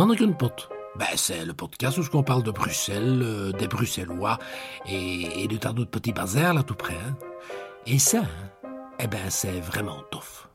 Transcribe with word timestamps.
Manneken-pot. 0.00 0.70
Ben, 0.96 1.08
c'est 1.14 1.44
le 1.44 1.52
podcast 1.52 1.98
où 1.98 2.16
on 2.16 2.22
parle 2.22 2.42
de 2.42 2.50
Bruxelles, 2.50 3.20
euh, 3.22 3.52
des 3.52 3.68
Bruxellois 3.68 4.38
et, 4.88 5.46
de 5.46 5.58
tas 5.58 5.74
d'autres 5.74 5.90
petits 5.90 6.14
bazars 6.14 6.54
là 6.54 6.62
tout 6.62 6.74
près. 6.74 6.94
Hein. 6.94 7.18
Et 7.84 7.98
ça, 7.98 8.20
hein, 8.22 8.70
eh 8.98 9.06
ben, 9.08 9.28
c'est 9.28 9.60
vraiment 9.60 10.02
tough. 10.10 10.48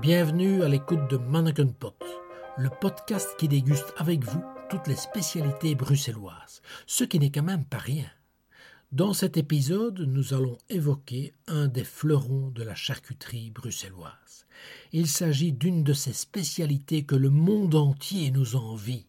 Bienvenue 0.00 0.62
à 0.62 0.68
l'écoute 0.68 1.10
de 1.10 1.16
Manneken 1.16 1.72
Pot, 1.72 1.96
le 2.56 2.70
podcast 2.70 3.34
qui 3.36 3.48
déguste 3.48 3.92
avec 3.98 4.22
vous 4.22 4.44
toutes 4.70 4.86
les 4.86 4.94
spécialités 4.94 5.74
bruxelloises, 5.74 6.62
ce 6.86 7.02
qui 7.02 7.18
n'est 7.18 7.32
quand 7.32 7.42
même 7.42 7.64
pas 7.64 7.78
rien. 7.78 8.06
Dans 8.96 9.12
cet 9.12 9.36
épisode, 9.36 10.00
nous 10.00 10.32
allons 10.32 10.56
évoquer 10.70 11.34
un 11.48 11.68
des 11.68 11.84
fleurons 11.84 12.48
de 12.48 12.62
la 12.62 12.74
charcuterie 12.74 13.50
bruxelloise. 13.50 14.46
Il 14.90 15.06
s'agit 15.06 15.52
d'une 15.52 15.84
de 15.84 15.92
ces 15.92 16.14
spécialités 16.14 17.04
que 17.04 17.14
le 17.14 17.28
monde 17.28 17.74
entier 17.74 18.30
nous 18.30 18.56
envie, 18.56 19.04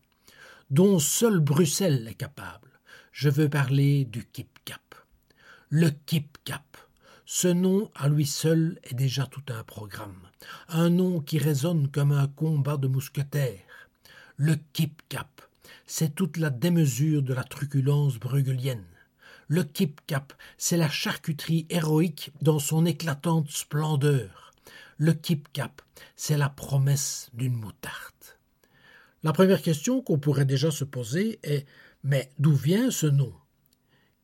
dont 0.72 1.00
seule 1.00 1.40
Bruxelles 1.40 2.06
est 2.06 2.16
capable. 2.16 2.82
Je 3.14 3.30
veux 3.30 3.48
parler 3.48 4.04
du 4.04 4.26
Kip 4.26 4.50
Cap. 4.66 4.94
Le 5.70 5.90
Kip 6.06 6.38
Cap. 6.44 6.76
Ce 7.26 7.48
nom 7.48 7.90
à 7.96 8.10
lui 8.10 8.26
seul 8.26 8.82
est 8.84 8.94
déjà 8.94 9.26
tout 9.26 9.46
un 9.48 9.64
programme, 9.64 10.28
un 10.68 10.90
nom 10.90 11.22
qui 11.22 11.38
résonne 11.38 11.90
comme 11.90 12.12
un 12.12 12.28
combat 12.28 12.76
de 12.76 12.90
mousquetaires. 12.90 13.90
Le 14.36 14.58
Kip 14.74 15.02
Cap, 15.08 15.42
c'est 15.86 16.14
toute 16.14 16.36
la 16.36 16.50
démesure 16.50 17.24
de 17.24 17.34
la 17.34 17.46
truculence 17.46 18.18
brugulienne. 18.18 18.84
Le 19.48 19.64
Kip 19.64 20.02
Cap, 20.08 20.34
c'est 20.58 20.78
la 20.78 20.90
charcuterie 20.90 21.66
héroïque 21.70 22.32
dans 22.42 22.60
son 22.60 22.86
éclatante 22.86 23.50
splendeur. 23.50 24.52
Le 24.98 25.14
Kip 25.14 25.48
Cap, 25.54 25.82
c'est 26.16 26.38
la 26.38 26.50
promesse 26.50 27.30
d'une 27.34 27.54
moutarde. 27.54 28.14
La 29.24 29.34
première 29.34 29.62
question 29.62 30.02
qu'on 30.02 30.20
pourrait 30.20 30.46
déjà 30.46 30.70
se 30.70 30.84
poser 30.84 31.40
est 31.44 31.66
mais 32.04 32.30
d'où 32.40 32.54
vient 32.54 32.92
ce 32.92 33.08
nom? 33.08 33.34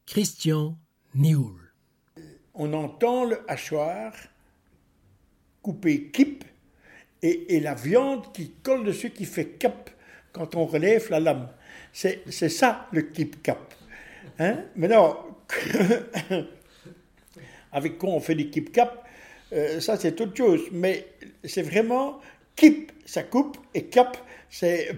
Christian 0.06 0.78
Nioul. 1.16 1.72
On 2.54 2.74
entend 2.74 3.26
le 3.26 3.40
hachoir 3.50 4.14
couper 5.62 6.12
kip 6.12 6.44
et, 7.22 7.62
la 7.62 7.74
viande 7.74 8.34
qui 8.34 8.52
colle 8.64 8.84
dessus 8.84 9.12
qui 9.12 9.26
fait 9.26 9.58
cap 9.58 9.90
quand 10.34 10.56
on 10.56 10.66
relève 10.66 11.10
la 11.10 11.22
lame. 11.22 11.50
C'est 11.94 12.50
ça 12.50 12.88
le 12.92 13.04
kip 13.04 13.42
Hein? 14.40 14.58
non, 14.76 15.18
avec 17.72 17.98
quoi 17.98 18.10
on 18.10 18.20
fait 18.20 18.36
keep 18.50 18.72
cap, 18.72 19.06
euh, 19.54 19.80
ça 19.80 19.98
c'est 19.98 20.20
autre 20.22 20.36
chose. 20.36 20.62
Mais 20.72 21.08
c'est 21.44 21.62
vraiment 21.62 22.20
keep, 22.56 22.92
ça 23.06 23.24
coupe, 23.24 23.58
et 23.74 23.86
cap, 23.86 24.18
c'est 24.50 24.92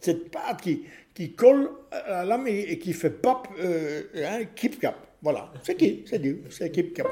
cette 0.00 0.30
pâte 0.30 0.62
qui, 0.62 0.82
qui 1.14 1.32
colle 1.32 1.70
à 1.90 2.08
la 2.08 2.24
lame 2.24 2.46
et, 2.48 2.78
qui 2.78 2.92
fait 2.92 3.10
pop, 3.10 3.48
euh, 3.60 4.02
hein, 4.16 4.44
keep 4.54 4.78
cap. 4.78 4.96
Voilà, 5.22 5.52
c'est 5.62 5.76
qui, 5.76 6.02
c'est 6.06 6.18
du, 6.18 6.42
c'est 6.50 6.70
keep 6.70 6.94
cap. 6.94 7.06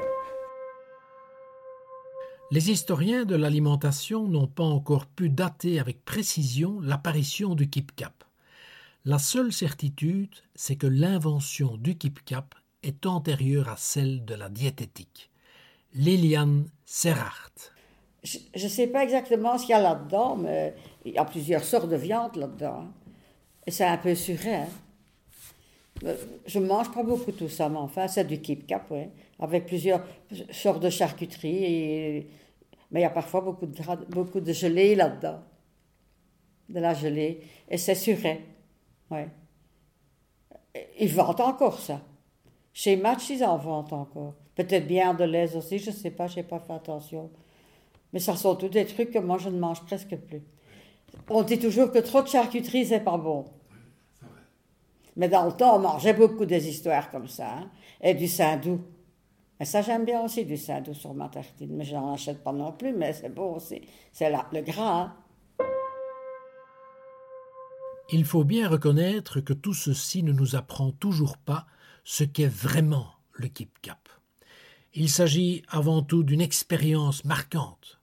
Les 2.51 2.69
historiens 2.69 3.23
de 3.23 3.35
l'alimentation 3.37 4.27
n'ont 4.27 4.47
pas 4.47 4.65
encore 4.65 5.05
pu 5.05 5.29
dater 5.29 5.79
avec 5.79 6.03
précision 6.03 6.81
l'apparition 6.81 7.55
du 7.55 7.69
keep 7.69 7.95
cap. 7.95 8.25
La 9.03 9.17
seule 9.17 9.51
certitude, 9.51 10.35
c'est 10.53 10.75
que 10.75 10.85
l'invention 10.85 11.75
du 11.75 11.97
kip-cap 11.97 12.53
est 12.83 13.07
antérieure 13.07 13.67
à 13.67 13.75
celle 13.75 14.23
de 14.25 14.35
la 14.35 14.47
diététique. 14.47 15.31
Liliane 15.95 16.65
Serrart. 16.85 17.73
Je 18.23 18.37
ne 18.63 18.69
sais 18.69 18.85
pas 18.85 19.03
exactement 19.03 19.57
ce 19.57 19.63
qu'il 19.63 19.71
y 19.71 19.73
a 19.73 19.81
là-dedans, 19.81 20.35
mais 20.35 20.75
il 21.03 21.13
y 21.13 21.17
a 21.17 21.25
plusieurs 21.25 21.63
sortes 21.63 21.89
de 21.89 21.95
viande 21.95 22.35
là-dedans. 22.35 22.89
Et 23.65 23.71
c'est 23.71 23.85
un 23.85 23.97
peu 23.97 24.13
suré. 24.13 24.53
Hein. 24.53 24.67
Je 26.45 26.59
ne 26.59 26.67
mange 26.67 26.91
pas 26.91 27.01
beaucoup 27.01 27.31
tout 27.31 27.49
ça, 27.49 27.69
mais 27.69 27.77
enfin, 27.77 28.07
c'est 28.07 28.25
du 28.25 28.39
kip-cap. 28.39 28.93
Avec 29.39 29.65
plusieurs 29.65 30.05
sortes 30.51 30.83
de 30.83 30.91
charcuterie. 30.91 32.27
Mais 32.91 32.99
il 32.99 33.01
y 33.01 33.05
a 33.05 33.09
parfois 33.09 33.41
beaucoup 33.41 33.65
de, 33.65 34.05
beaucoup 34.09 34.41
de 34.41 34.53
gelée 34.53 34.93
là-dedans. 34.93 35.41
De 36.69 36.79
la 36.79 36.93
gelée. 36.93 37.41
Et 37.67 37.79
c'est 37.79 37.95
suré. 37.95 38.50
Ouais. 39.11 39.29
Ils 40.99 41.13
vendent 41.13 41.41
encore 41.41 41.79
ça. 41.79 42.01
Chez 42.73 42.95
Match, 42.95 43.29
ils 43.29 43.43
en 43.43 43.57
vendent 43.57 43.93
encore. 43.93 44.33
Peut-être 44.55 44.87
bien 44.87 45.13
de 45.13 45.25
l'aise 45.25 45.55
aussi, 45.55 45.79
je 45.79 45.89
ne 45.89 45.95
sais 45.95 46.11
pas, 46.11 46.27
je 46.27 46.37
n'ai 46.37 46.43
pas 46.43 46.59
fait 46.59 46.73
attention. 46.73 47.29
Mais 48.13 48.19
ça 48.19 48.35
sont 48.35 48.55
tous 48.55 48.69
des 48.69 48.85
trucs 48.85 49.11
que 49.11 49.19
moi, 49.19 49.37
je 49.37 49.49
ne 49.49 49.59
mange 49.59 49.81
presque 49.85 50.15
plus. 50.15 50.41
On 51.29 51.43
dit 51.43 51.59
toujours 51.59 51.91
que 51.91 51.99
trop 51.99 52.21
de 52.21 52.27
charcuterie, 52.27 52.85
c'est 52.85 53.01
pas 53.01 53.17
bon. 53.17 53.45
Mais 55.17 55.27
dans 55.27 55.45
le 55.45 55.51
temps, 55.51 55.75
on 55.75 55.79
mangeait 55.79 56.13
beaucoup 56.13 56.45
des 56.45 56.69
histoires 56.69 57.09
comme 57.09 57.27
ça. 57.27 57.57
Hein. 57.57 57.69
Et 58.01 58.13
du 58.13 58.27
saindoux. 58.27 58.81
Et 59.59 59.65
ça, 59.65 59.81
j'aime 59.81 60.05
bien 60.05 60.21
aussi 60.23 60.45
du 60.45 60.57
saindoux 60.57 60.93
sur 60.93 61.13
ma 61.13 61.27
tartine. 61.27 61.75
Mais 61.75 61.83
je 61.83 61.95
n'en 61.95 62.13
achète 62.13 62.43
pas 62.43 62.53
non 62.53 62.71
plus, 62.71 62.93
mais 62.93 63.13
c'est 63.13 63.29
bon 63.29 63.55
aussi. 63.55 63.81
C'est 64.11 64.29
le 64.29 64.61
gras. 64.61 65.01
Hein. 65.01 65.15
Il 68.13 68.25
faut 68.25 68.43
bien 68.43 68.67
reconnaître 68.67 69.39
que 69.39 69.53
tout 69.53 69.73
ceci 69.73 70.21
ne 70.21 70.33
nous 70.33 70.57
apprend 70.57 70.91
toujours 70.91 71.37
pas 71.37 71.65
ce 72.03 72.25
qu'est 72.25 72.47
vraiment 72.47 73.13
le 73.31 73.47
Kip 73.47 73.71
Cap. 73.81 74.09
Il 74.93 75.09
s'agit 75.09 75.63
avant 75.69 76.01
tout 76.01 76.23
d'une 76.23 76.41
expérience 76.41 77.23
marquante. 77.23 78.01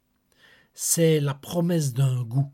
C'est 0.73 1.21
la 1.21 1.35
promesse 1.35 1.93
d'un 1.93 2.23
goût. 2.23 2.51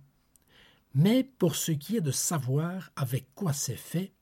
Mais 0.95 1.23
pour 1.23 1.55
ce 1.55 1.71
qui 1.71 1.97
est 1.97 2.01
de 2.01 2.11
savoir 2.11 2.91
avec 2.97 3.33
quoi 3.37 3.53
c'est 3.53 3.77
fait, 3.77 4.13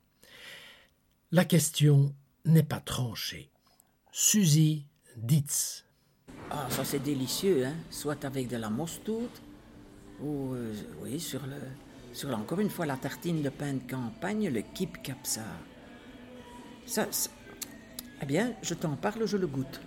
la 1.31 1.47
question 1.47 2.15
n'est 2.45 2.63
pas 2.63 2.81
tranchée. 2.81 3.51
Suzy 4.11 4.85
Ditz. 5.17 5.87
Ah, 6.51 6.67
ça 6.69 6.85
c'est 6.85 6.99
délicieux, 6.99 7.65
hein 7.65 7.75
Soit 7.91 8.27
avec 8.27 8.49
de 8.49 8.59
la 8.59 8.69
moustoute, 8.69 9.41
ou, 10.21 10.53
euh, 10.53 10.75
oui, 11.03 11.19
sur 11.19 11.41
le, 11.47 11.57
sur 12.13 12.37
encore 12.37 12.61
une 12.61 12.71
fois 12.71 12.87
la 12.87 12.97
tartine 12.97 13.43
de 13.43 13.49
pain 13.49 13.75
de 13.75 13.91
campagne, 13.91 14.49
le 14.49 14.63
kip 14.63 15.03
capsa. 15.03 15.45
Ça, 16.87 17.07
eh 18.21 18.27
bien, 18.27 18.55
je 18.63 18.75
t'en 18.75 18.97
parle, 18.97 19.27
je 19.27 19.37
le 19.37 19.47
goûte. 19.47 19.81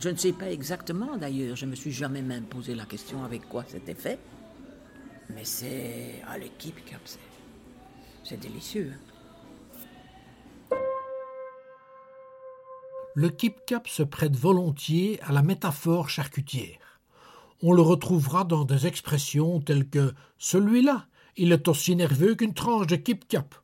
Je 0.00 0.08
ne 0.08 0.16
sais 0.16 0.32
pas 0.32 0.50
exactement 0.50 1.16
d'ailleurs, 1.16 1.56
je 1.56 1.66
me 1.66 1.74
suis 1.74 1.92
jamais 1.92 2.22
même 2.22 2.44
posé 2.44 2.74
la 2.74 2.84
question 2.84 3.24
avec 3.24 3.48
quoi 3.48 3.64
c'était 3.68 3.94
fait. 3.94 4.18
Mais 5.30 5.44
c'est. 5.44 6.20
Ah, 6.26 6.38
le 6.38 6.48
kip 6.58 6.84
capsa. 6.84 7.18
C'est 8.24 8.38
délicieux. 8.38 8.92
Hein. 8.92 10.76
Le 13.14 13.28
kip 13.28 13.64
cap 13.66 13.88
se 13.88 14.02
prête 14.02 14.36
volontiers 14.36 15.20
à 15.22 15.32
la 15.32 15.42
métaphore 15.42 16.08
charcutière 16.08 16.91
on 17.62 17.72
le 17.72 17.82
retrouvera 17.82 18.44
dans 18.44 18.64
des 18.64 18.86
expressions 18.86 19.60
telles 19.60 19.88
que 19.88 20.12
celui-là, 20.38 21.06
il 21.36 21.52
est 21.52 21.68
aussi 21.68 21.96
nerveux 21.96 22.34
qu'une 22.34 22.54
tranche 22.54 22.88
de 22.88 22.96
kip-cap, 22.96 23.54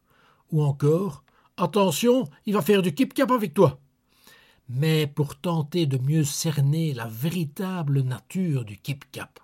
ou 0.52 0.62
encore 0.62 1.24
attention, 1.56 2.28
il 2.46 2.54
va 2.54 2.62
faire 2.62 2.82
du 2.82 2.94
kip-cap 2.94 3.30
avec 3.30 3.52
toi. 3.52 3.80
Mais 4.68 5.06
pour 5.06 5.36
tenter 5.36 5.86
de 5.86 5.98
mieux 5.98 6.24
cerner 6.24 6.94
la 6.94 7.06
véritable 7.06 8.02
nature 8.02 8.64
du 8.64 8.78
kip-cap, 8.78 9.40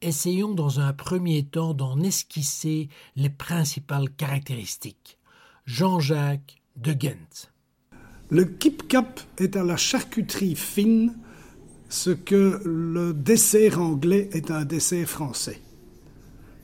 essayons 0.00 0.54
dans 0.54 0.78
un 0.78 0.92
premier 0.92 1.44
temps 1.44 1.74
d'en 1.74 2.00
esquisser 2.00 2.88
les 3.16 3.30
principales 3.30 4.10
caractéristiques. 4.10 5.18
Jean-Jacques 5.64 6.62
de 6.76 6.92
Ghent. 6.92 7.50
Le 8.30 8.44
kip-cap 8.44 9.20
est 9.38 9.56
à 9.56 9.64
la 9.64 9.76
charcuterie 9.76 10.54
fine 10.54 11.18
ce 11.88 12.10
que 12.10 12.60
le 12.64 13.12
dessert 13.14 13.80
anglais 13.80 14.28
est 14.32 14.50
un 14.50 14.64
dessert 14.64 15.08
français. 15.08 15.60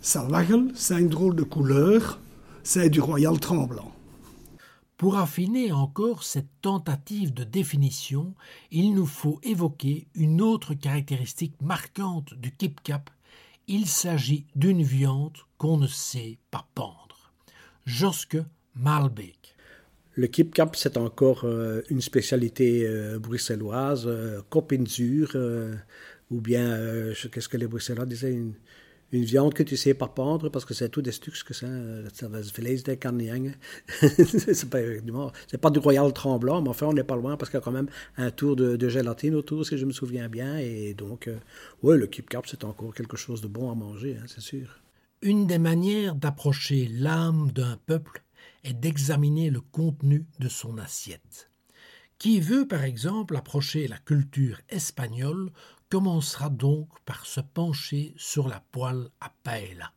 Sa 0.01 0.29
c'est 0.75 1.01
une 1.01 1.09
drôle 1.09 1.35
de 1.35 1.43
couleur, 1.43 2.21
c'est 2.63 2.91
du 2.91 3.01
royal 3.01 3.41
tremblant. 3.41 3.91
Pour 4.99 5.17
affiner 5.17 5.73
encore 5.73 6.23
cette 6.23 6.61
tentative 6.61 7.33
de 7.35 7.43
définition, 7.43 8.35
il 8.71 8.95
nous 8.95 9.07
faut 9.07 9.41
évoquer 9.43 10.07
une 10.15 10.41
autre 10.41 10.75
caractéristique 10.75 11.61
marquante 11.61 12.35
du 12.35 12.55
kip-cap. 12.55 13.11
Il 13.67 13.87
s'agit 13.87 14.47
d'une 14.55 14.83
viande 14.83 15.37
qu'on 15.59 15.79
ne 15.79 15.87
sait 15.87 16.39
pas 16.51 16.69
pendre. 16.75 17.33
Josque 17.87 18.39
Malbec. 18.77 19.54
Le 20.17 20.29
Kip 20.29 20.55
Cap, 20.55 20.77
c'est 20.77 20.97
encore 20.97 21.45
euh, 21.45 21.83
une 21.91 22.01
spécialité 22.01 22.87
euh, 22.87 23.19
bruxelloise, 23.19 24.05
euh, 24.07 24.41
ou 26.31 26.41
bien, 26.41 26.79
qu'est-ce 27.33 27.49
que 27.49 27.57
les 27.57 27.67
Bruxellois 27.67 28.07
disaient, 28.07 28.33
une, 28.33 28.55
viande 29.13 29.55
que 29.55 29.63
tu 29.63 29.77
sais 29.77 29.95
pas 29.95 30.09
pendre 30.09 30.49
parce 30.49 30.65
que 30.65 30.75
c'est 30.75 30.89
tout 30.89 31.01
des 31.01 31.13
stuks 31.13 31.45
que 31.45 31.55
ça, 31.55 31.69
ça 32.13 32.27
va 32.27 32.43
se 32.43 32.53
vlees 32.53 32.83
des 32.83 32.99
c'est 34.55 34.69
pas, 34.69 34.81
pas 35.61 35.71
du 35.71 35.79
royal 35.79 36.13
tremblant, 36.13 36.61
mais 36.63 36.71
enfin 36.71 36.87
on 36.87 36.93
n'est 36.93 37.05
pas 37.05 37.15
loin 37.15 37.37
parce 37.37 37.49
qu'il 37.49 37.59
y 37.59 37.63
a 37.63 37.65
quand 37.65 37.71
même 37.71 37.89
un 38.17 38.33
tour 38.33 38.57
de, 38.57 38.89
gélatine 38.89 39.37
autour, 39.37 39.65
si 39.65 39.79
je 39.79 39.87
me 39.87 39.93
souviens 39.93 40.29
bien. 40.29 40.59
Et 40.59 40.95
donc, 40.95 41.29
euh, 41.29 41.37
ouais, 41.85 41.97
le 41.97 42.09
Kip 42.09 42.29
Cap, 42.29 42.47
c'est 42.49 42.65
encore 42.65 42.93
quelque 42.93 43.17
chose 43.17 43.41
de 43.41 43.47
bon 43.47 43.71
à 43.71 43.77
manger, 43.77 44.17
hein, 44.21 44.25
c'est 44.27 44.41
sûr. 44.41 44.81
Une 45.23 45.47
des 45.47 45.59
manières 45.59 46.17
d'approcher 46.17 46.91
l'âme 46.93 47.53
d'un 47.53 47.79
peuple 47.87 48.24
est 48.65 48.75
d'examiner 48.75 49.51
le 49.51 49.61
contenu 49.61 50.27
de 50.41 50.49
son 50.49 50.79
assiette. 50.79 51.51
Qui 52.19 52.41
veut 52.41 52.67
par 52.67 52.85
exemple 52.85 53.37
approcher 53.37 53.87
la 53.87 53.99
culture 53.99 54.61
espagnole 54.69 55.53
commencera 55.91 56.51
donc 56.51 56.89
par 57.05 57.27
se 57.27 57.41
pencher 57.41 58.15
sur 58.17 58.49
la 58.49 58.61
poêle 58.73 59.11
à 59.21 59.33
paella. 59.43 59.93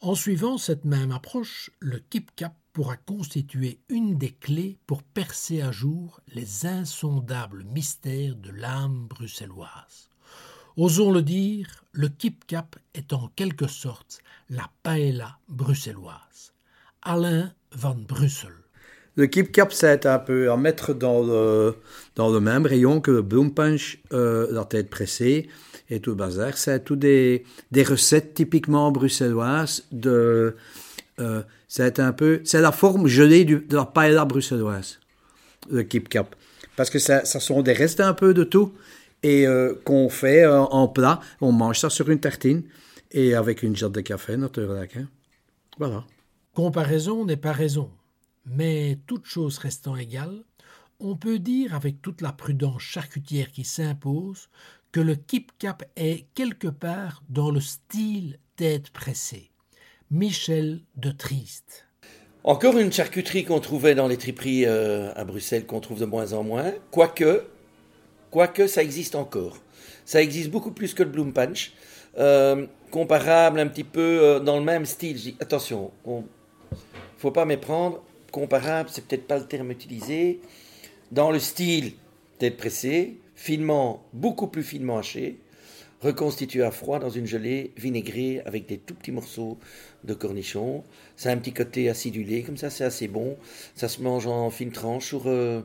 En 0.00 0.14
suivant 0.14 0.58
cette 0.58 0.84
même 0.84 1.12
approche, 1.12 1.70
le 1.80 1.98
kip-cap 1.98 2.54
pourra 2.72 2.96
constituer 2.96 3.80
une 3.88 4.18
des 4.18 4.32
clés 4.32 4.78
pour 4.86 5.02
percer 5.02 5.62
à 5.62 5.72
jour 5.72 6.20
les 6.28 6.66
insondables 6.66 7.64
mystères 7.64 8.36
de 8.36 8.50
l'âme 8.50 9.06
bruxelloise. 9.08 10.10
Osons 10.76 11.10
le 11.10 11.22
dire, 11.22 11.84
le 11.92 12.08
kip-cap 12.08 12.76
est 12.92 13.14
en 13.14 13.28
quelque 13.28 13.66
sorte 13.66 14.22
la 14.50 14.70
paella 14.82 15.38
bruxelloise. 15.48 16.52
Alain 17.06 17.52
van 17.72 17.94
Brussel. 17.94 18.50
Le 19.16 19.26
Keep 19.26 19.52
Cap, 19.52 19.72
c'est 19.72 20.04
un 20.04 20.18
peu 20.18 20.50
à 20.50 20.56
mettre 20.56 20.92
dans 20.92 21.22
le, 21.22 21.74
dans 22.16 22.28
le 22.28 22.40
même 22.40 22.66
rayon 22.66 23.00
que 23.00 23.10
le 23.10 23.22
Boom 23.22 23.54
Punch, 23.54 23.98
euh, 24.12 24.48
la 24.50 24.64
tête 24.64 24.90
pressée 24.90 25.48
et 25.88 26.00
tout 26.00 26.10
le 26.10 26.16
bazar. 26.16 26.58
C'est 26.58 26.84
tout 26.84 26.96
des, 26.96 27.44
des 27.70 27.82
recettes 27.82 28.34
typiquement 28.34 28.90
bruxelloises 28.92 29.84
de, 29.90 30.54
euh, 31.18 31.42
c'est 31.68 31.98
un 31.98 32.12
peu, 32.12 32.40
c'est 32.44 32.60
la 32.60 32.72
forme 32.72 33.06
gelée 33.06 33.44
de 33.44 33.64
la 33.70 33.86
paella 33.86 34.24
bruxelloise, 34.24 34.98
le 35.70 35.82
Keep 35.82 36.08
Cap. 36.08 36.34
Parce 36.76 36.90
que 36.90 36.98
ça, 36.98 37.24
ça 37.24 37.40
sont 37.40 37.62
des 37.62 37.72
restes 37.72 38.00
un 38.00 38.12
peu 38.12 38.34
de 38.34 38.44
tout 38.44 38.74
et 39.22 39.46
euh, 39.46 39.74
qu'on 39.84 40.10
fait 40.10 40.44
euh, 40.44 40.60
en 40.60 40.88
plat. 40.88 41.20
On 41.40 41.52
mange 41.52 41.78
ça 41.78 41.88
sur 41.88 42.10
une 42.10 42.20
tartine 42.20 42.64
et 43.12 43.34
avec 43.34 43.62
une 43.62 43.74
jarre 43.74 43.90
de 43.90 44.02
café, 44.02 44.36
naturellement. 44.36 44.84
Voilà. 45.78 46.04
Comparaison 46.56 47.26
n'est 47.26 47.36
pas 47.36 47.52
raison. 47.52 47.90
Mais 48.46 48.96
toute 49.06 49.26
chose 49.26 49.58
restant 49.58 49.94
égale, 49.94 50.42
on 51.00 51.14
peut 51.14 51.38
dire 51.38 51.74
avec 51.74 52.00
toute 52.00 52.22
la 52.22 52.32
prudence 52.32 52.80
charcutière 52.80 53.52
qui 53.52 53.62
s'impose 53.62 54.48
que 54.90 55.00
le 55.00 55.16
kip-cap 55.16 55.84
est 55.96 56.24
quelque 56.32 56.68
part 56.68 57.22
dans 57.28 57.50
le 57.50 57.60
style 57.60 58.38
tête 58.56 58.88
pressée. 58.88 59.50
Michel 60.10 60.80
de 60.96 61.10
Triste. 61.10 61.88
Encore 62.42 62.78
une 62.78 62.90
charcuterie 62.90 63.44
qu'on 63.44 63.60
trouvait 63.60 63.94
dans 63.94 64.08
les 64.08 64.16
triperies 64.16 64.64
euh, 64.64 65.12
à 65.14 65.26
Bruxelles, 65.26 65.66
qu'on 65.66 65.80
trouve 65.80 66.00
de 66.00 66.06
moins 66.06 66.32
en 66.32 66.42
moins, 66.42 66.72
quoique, 66.90 67.44
quoique 68.30 68.66
ça 68.66 68.82
existe 68.82 69.14
encore. 69.14 69.58
Ça 70.06 70.22
existe 70.22 70.50
beaucoup 70.50 70.72
plus 70.72 70.94
que 70.94 71.02
le 71.02 71.10
Bloom 71.10 71.34
Punch, 71.34 71.74
euh, 72.16 72.66
comparable 72.90 73.60
un 73.60 73.66
petit 73.66 73.84
peu 73.84 74.00
euh, 74.00 74.40
dans 74.40 74.58
le 74.58 74.64
même 74.64 74.86
style. 74.86 75.34
Attention, 75.38 75.90
il 76.06 76.22
faut 77.16 77.30
pas 77.30 77.44
méprendre, 77.44 78.02
comparable, 78.30 78.88
c'est 78.92 79.06
peut-être 79.06 79.26
pas 79.26 79.38
le 79.38 79.46
terme 79.46 79.70
utilisé, 79.70 80.40
dans 81.12 81.30
le 81.30 81.38
style 81.38 81.94
tête 82.38 82.56
pressée, 82.56 83.18
finement, 83.34 84.04
beaucoup 84.12 84.48
plus 84.48 84.62
finement 84.62 84.98
haché, 84.98 85.38
reconstitué 86.00 86.62
à 86.62 86.70
froid 86.70 86.98
dans 86.98 87.10
une 87.10 87.26
gelée 87.26 87.72
vinaigrée 87.76 88.42
avec 88.44 88.66
des 88.66 88.78
tout 88.78 88.94
petits 88.94 89.12
morceaux 89.12 89.58
de 90.04 90.14
cornichons. 90.14 90.84
Ça 91.16 91.30
a 91.30 91.32
un 91.32 91.38
petit 91.38 91.52
côté 91.52 91.88
acidulé, 91.88 92.42
comme 92.42 92.56
ça 92.56 92.70
c'est 92.70 92.84
assez 92.84 93.08
bon. 93.08 93.36
Ça 93.74 93.88
se 93.88 94.02
mange 94.02 94.26
en 94.26 94.50
fine 94.50 94.72
tranche 94.72 95.06
sur 95.06 95.26
euh, 95.26 95.62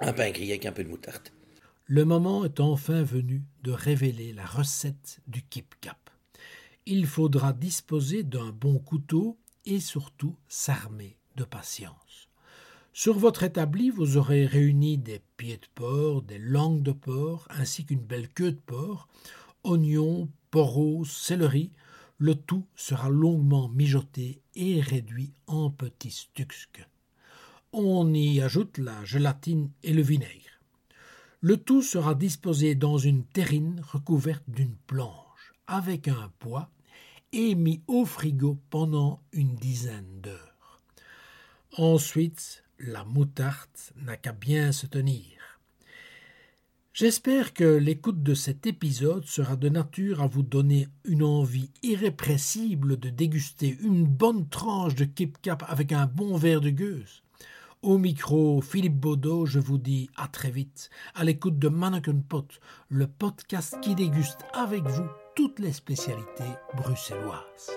un 0.00 0.12
pain 0.12 0.30
grillé 0.30 0.52
avec 0.52 0.66
un 0.66 0.72
peu 0.72 0.84
de 0.84 0.88
moutarde. 0.88 1.28
Le 1.86 2.04
moment 2.04 2.44
est 2.44 2.60
enfin 2.60 3.02
venu 3.02 3.42
de 3.62 3.72
révéler 3.72 4.32
la 4.32 4.46
recette 4.46 5.20
du 5.26 5.42
Kip 5.42 5.74
Cap. 5.80 5.98
Il 6.86 7.06
faudra 7.06 7.52
disposer 7.52 8.22
d'un 8.22 8.50
bon 8.50 8.78
couteau 8.78 9.38
et 9.66 9.80
surtout 9.80 10.36
s'armer 10.48 11.16
de 11.36 11.44
patience. 11.44 12.28
Sur 12.92 13.18
votre 13.18 13.44
établi, 13.44 13.90
vous 13.90 14.16
aurez 14.16 14.46
réuni 14.46 14.98
des 14.98 15.22
pieds 15.36 15.58
de 15.58 15.66
porc, 15.74 16.22
des 16.22 16.38
langues 16.38 16.82
de 16.82 16.92
porc, 16.92 17.46
ainsi 17.50 17.84
qu'une 17.84 18.04
belle 18.04 18.28
queue 18.28 18.52
de 18.52 18.60
porc, 18.66 19.08
oignons, 19.64 20.28
poros, 20.50 21.04
céleri. 21.04 21.70
Le 22.18 22.34
tout 22.34 22.66
sera 22.74 23.08
longuement 23.08 23.68
mijoté 23.68 24.42
et 24.54 24.80
réduit 24.80 25.32
en 25.46 25.70
petits 25.70 26.10
stucsques. 26.10 26.86
On 27.72 28.12
y 28.12 28.40
ajoute 28.40 28.76
la 28.78 29.04
gélatine 29.04 29.70
et 29.82 29.94
le 29.94 30.02
vinaigre. 30.02 30.60
Le 31.40 31.56
tout 31.56 31.80
sera 31.80 32.14
disposé 32.14 32.74
dans 32.74 32.98
une 32.98 33.24
terrine 33.24 33.80
recouverte 33.92 34.44
d'une 34.48 34.76
planche, 34.86 35.54
avec 35.66 36.08
un 36.08 36.30
poids, 36.40 36.68
et 37.32 37.54
mis 37.54 37.82
au 37.86 38.04
frigo 38.04 38.58
pendant 38.70 39.20
une 39.32 39.54
dizaine 39.54 40.20
d'heures. 40.20 40.80
Ensuite, 41.76 42.64
la 42.78 43.04
moutarde 43.04 43.68
n'a 43.96 44.16
qu'à 44.16 44.32
bien 44.32 44.72
se 44.72 44.86
tenir. 44.86 45.40
J'espère 46.92 47.54
que 47.54 47.64
l'écoute 47.64 48.22
de 48.22 48.34
cet 48.34 48.66
épisode 48.66 49.24
sera 49.24 49.54
de 49.54 49.68
nature 49.68 50.20
à 50.20 50.26
vous 50.26 50.42
donner 50.42 50.88
une 51.04 51.22
envie 51.22 51.70
irrépressible 51.82 52.98
de 52.98 53.10
déguster 53.10 53.78
une 53.80 54.04
bonne 54.04 54.48
tranche 54.48 54.96
de 54.96 55.04
Kip 55.04 55.38
Cap 55.40 55.64
avec 55.68 55.92
un 55.92 56.06
bon 56.06 56.36
verre 56.36 56.60
de 56.60 56.70
gueuse. 56.70 57.22
Au 57.82 57.96
micro, 57.96 58.60
Philippe 58.60 58.98
Baudot, 58.98 59.46
je 59.46 59.60
vous 59.60 59.78
dis 59.78 60.10
à 60.16 60.28
très 60.28 60.50
vite, 60.50 60.90
à 61.14 61.24
l'écoute 61.24 61.58
de 61.58 61.68
Mannequin 61.68 62.20
Pot, 62.28 62.60
le 62.88 63.06
podcast 63.06 63.78
qui 63.80 63.94
déguste 63.94 64.40
avec 64.52 64.82
vous 64.82 65.08
toutes 65.34 65.58
les 65.58 65.72
spécialités 65.72 66.44
bruxelloises. 66.76 67.70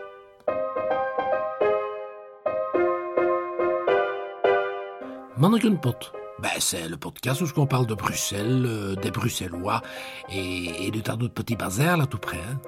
Mannequin 5.37 5.75
Pot. 5.75 6.13
Ben, 6.39 6.49
c'est 6.59 6.89
le 6.89 6.97
podcast 6.97 7.41
où 7.41 7.45
on 7.57 7.67
parle 7.67 7.85
de 7.85 7.93
Bruxelles, 7.93 8.65
euh, 8.65 8.95
des 8.95 9.11
Bruxellois 9.11 9.81
et, 10.29 10.89
de 10.91 10.99
tas 10.99 11.15
d'autres 11.15 11.33
petits 11.33 11.55
bazars 11.55 11.97
là 11.97 12.05
tout 12.05 12.17
près. 12.17 12.37
Hein. 12.37 12.59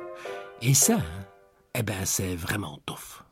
Et 0.62 0.74
ça, 0.74 0.96
hein, 0.96 1.26
eh 1.74 1.84
ben, 1.84 2.06
c'est 2.06 2.36
vraiment 2.36 2.80
tough. 2.86 3.25